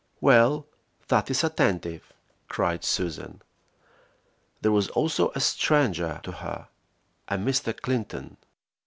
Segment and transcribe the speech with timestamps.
[0.19, 0.65] "Well,
[1.09, 2.11] that is attentive!"
[2.47, 3.43] cried Susan.
[4.61, 6.69] There was also a stranger to her,
[7.27, 7.79] a Mr.
[7.79, 8.37] Clinton.